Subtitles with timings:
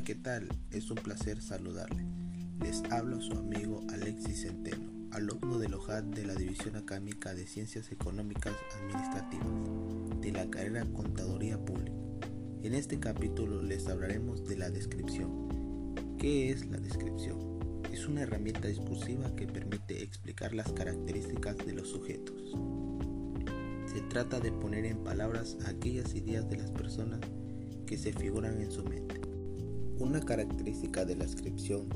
[0.00, 0.48] tal?
[0.70, 2.06] Es un placer saludarle.
[2.60, 7.92] Les habla su amigo Alexis Centeno, alumno del OJAT de la División Académica de Ciencias
[7.92, 11.92] Económicas Administrativas de la carrera Contaduría Pública.
[12.62, 16.16] En este capítulo les hablaremos de la descripción.
[16.18, 17.82] ¿Qué es la descripción?
[17.92, 22.56] Es una herramienta discursiva que permite explicar las características de los sujetos.
[23.92, 27.20] Se trata de poner en palabras aquellas ideas de las personas
[27.86, 29.31] que se figuran en su mente.
[30.02, 31.86] Una característica de la descripción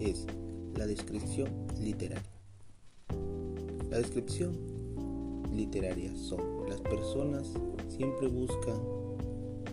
[0.00, 0.26] es
[0.74, 1.48] la descripción
[1.80, 2.28] literaria.
[3.88, 4.58] La descripción
[5.52, 7.52] literaria son las personas
[7.88, 8.80] siempre buscan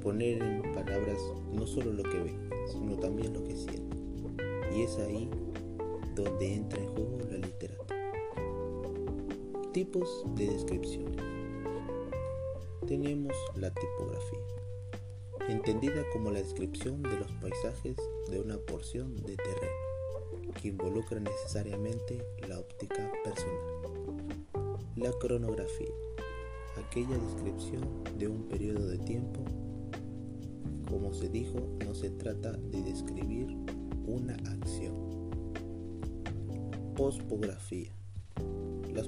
[0.03, 1.17] poner en palabras
[1.51, 4.37] no solo lo que ven, sino también lo que sienten.
[4.77, 5.27] Y es ahí
[6.15, 8.13] donde entra en juego la literatura.
[9.71, 11.17] Tipos de descripciones.
[12.85, 14.53] Tenemos la tipografía
[15.49, 17.95] entendida como la descripción de los paisajes
[18.29, 23.57] de una porción de terreno, que involucra necesariamente la óptica personal.
[24.95, 25.93] La cronografía,
[26.77, 29.41] aquella descripción de un periodo de tiempo.
[30.89, 33.47] Como se dijo, no se trata de describir
[34.05, 34.93] una acción.
[36.95, 37.91] Pospografía.
[38.93, 39.03] La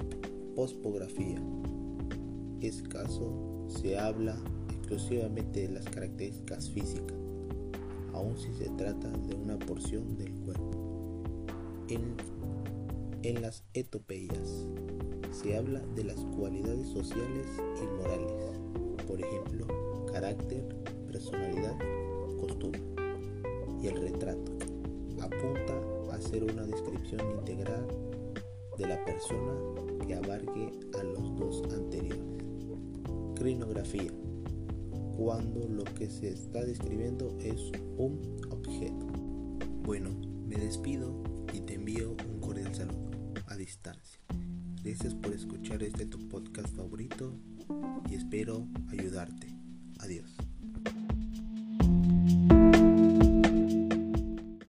[0.54, 1.40] pospografía
[2.60, 4.36] es caso se habla
[4.86, 7.16] exclusivamente de las características físicas,
[8.14, 11.24] aun si se trata de una porción del cuerpo.
[11.88, 12.14] En,
[13.24, 14.68] en las etopeyas
[15.32, 17.46] se habla de las cualidades sociales
[17.82, 18.32] y morales,
[19.08, 19.66] por ejemplo,
[20.12, 20.64] carácter,
[21.10, 21.76] personalidad,
[22.38, 22.80] costumbre.
[23.82, 24.52] Y el retrato
[25.20, 27.88] apunta a ser una descripción integral
[28.78, 29.52] de la persona
[30.06, 32.22] que abarque a los dos anteriores.
[33.34, 34.12] Crinografía
[35.16, 39.06] cuando lo que se está describiendo es un objeto.
[39.82, 40.10] Bueno,
[40.46, 41.22] me despido
[41.52, 43.10] y te envío un cordial saludo
[43.46, 44.20] a distancia.
[44.82, 47.32] Gracias por escuchar este tu podcast favorito
[48.10, 49.48] y espero ayudarte.
[49.98, 50.36] Adiós.